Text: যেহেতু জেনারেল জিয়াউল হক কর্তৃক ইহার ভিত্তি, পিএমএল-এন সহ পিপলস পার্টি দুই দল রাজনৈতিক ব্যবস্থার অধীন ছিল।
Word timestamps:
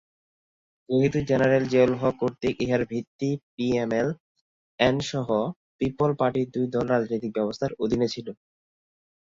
যেহেতু 0.89 1.19
জেনারেল 1.29 1.63
জিয়াউল 1.71 1.93
হক 2.01 2.15
কর্তৃক 2.21 2.55
ইহার 2.65 2.83
ভিত্তি, 2.91 3.29
পিএমএল-এন 3.53 4.95
সহ 5.09 5.27
পিপলস 5.77 6.15
পার্টি 6.19 6.41
দুই 6.53 6.65
দল 6.73 6.85
রাজনৈতিক 6.93 7.31
ব্যবস্থার 7.37 7.71
অধীন 7.83 8.01
ছিল। 8.13 8.27